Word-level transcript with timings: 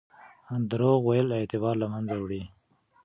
درواغ 0.69 1.01
ویل 1.05 1.27
اعتبار 1.39 1.75
له 1.81 1.87
منځه 1.93 2.15
وړي. 2.19 2.43